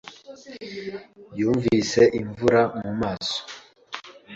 [1.39, 3.39] Yumvise imvura mu maso.